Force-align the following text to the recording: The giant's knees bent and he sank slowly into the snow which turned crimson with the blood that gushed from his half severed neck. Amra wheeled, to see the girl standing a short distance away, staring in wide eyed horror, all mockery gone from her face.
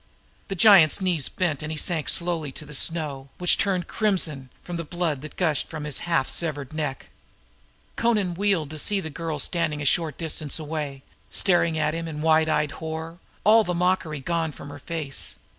The 0.47 0.55
giant's 0.55 0.99
knees 0.99 1.29
bent 1.29 1.61
and 1.61 1.71
he 1.71 1.77
sank 1.77 2.09
slowly 2.09 2.49
into 2.49 2.65
the 2.65 2.73
snow 2.73 3.29
which 3.37 3.55
turned 3.59 3.87
crimson 3.87 4.49
with 4.65 4.77
the 4.77 4.83
blood 4.83 5.21
that 5.21 5.35
gushed 5.35 5.67
from 5.69 5.83
his 5.83 5.99
half 6.09 6.27
severed 6.27 6.73
neck. 6.73 7.09
Amra 7.99 8.31
wheeled, 8.33 8.71
to 8.71 8.79
see 8.79 8.99
the 8.99 9.11
girl 9.11 9.37
standing 9.37 9.79
a 9.79 9.85
short 9.85 10.17
distance 10.17 10.57
away, 10.57 11.03
staring 11.29 11.75
in 11.75 12.21
wide 12.23 12.49
eyed 12.49 12.71
horror, 12.71 13.19
all 13.43 13.63
mockery 13.75 14.21
gone 14.21 14.51
from 14.51 14.69
her 14.69 14.79
face. 14.79 15.37